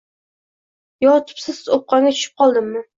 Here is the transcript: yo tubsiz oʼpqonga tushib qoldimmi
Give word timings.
yo 1.07 1.13
tubsiz 1.27 1.63
oʼpqonga 1.79 2.17
tushib 2.19 2.39
qoldimmi 2.45 2.89